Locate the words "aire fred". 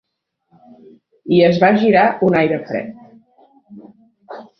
2.39-4.41